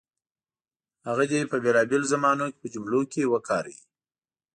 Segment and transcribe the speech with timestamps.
[1.07, 3.79] هغه دې په بېلابېلو زمانو کې په جملو کې وکاروي.